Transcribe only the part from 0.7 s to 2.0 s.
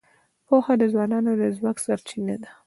د ځوانانو د ځواک